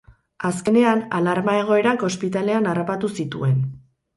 [0.47, 3.57] Azkenean, alarma-egoerak ospitalean harrapatu zituen.